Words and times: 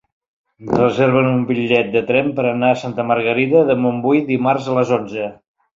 Reserva'm 0.79 1.29
un 1.33 1.43
bitllet 1.51 1.93
de 1.97 2.03
tren 2.09 2.33
per 2.41 2.47
anar 2.53 2.73
a 2.77 2.81
Santa 2.87 3.09
Margarida 3.13 3.65
de 3.71 3.79
Montbui 3.87 4.27
dimarts 4.35 4.73
a 4.75 4.81
les 4.81 4.99
onze. 5.01 5.33